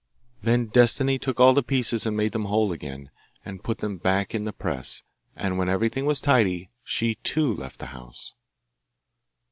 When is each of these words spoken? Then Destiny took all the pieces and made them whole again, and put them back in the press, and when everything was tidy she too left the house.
Then 0.41 0.65
Destiny 0.65 1.19
took 1.19 1.39
all 1.39 1.53
the 1.53 1.61
pieces 1.61 2.07
and 2.07 2.17
made 2.17 2.31
them 2.31 2.45
whole 2.45 2.71
again, 2.71 3.11
and 3.45 3.63
put 3.63 3.77
them 3.77 3.97
back 3.97 4.33
in 4.33 4.45
the 4.45 4.51
press, 4.51 5.03
and 5.35 5.59
when 5.59 5.69
everything 5.69 6.07
was 6.07 6.19
tidy 6.19 6.71
she 6.83 7.19
too 7.21 7.53
left 7.53 7.77
the 7.79 7.85
house. 7.93 8.33